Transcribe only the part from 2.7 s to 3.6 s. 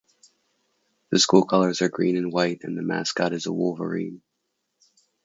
the mascot is a